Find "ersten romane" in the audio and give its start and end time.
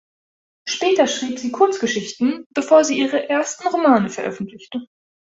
3.29-4.09